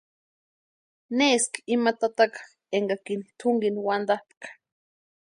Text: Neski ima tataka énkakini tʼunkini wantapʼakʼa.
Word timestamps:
Neski 1.17 1.59
ima 1.75 1.91
tataka 1.99 2.39
énkakini 2.77 3.25
tʼunkini 3.39 3.79
wantapʼakʼa. 3.87 4.49